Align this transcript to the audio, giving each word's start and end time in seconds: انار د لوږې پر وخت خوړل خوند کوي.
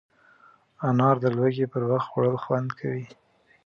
انار 0.87 1.15
د 1.23 1.25
لوږې 1.37 1.65
پر 1.71 1.81
وخت 1.91 2.07
خوړل 2.11 2.35
خوند 2.43 2.69
کوي. 2.79 3.05